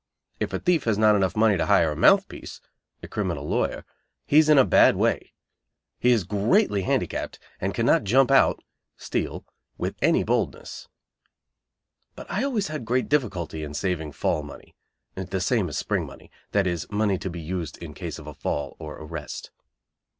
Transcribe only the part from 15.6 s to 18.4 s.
as spring money; that is money to be used in case of a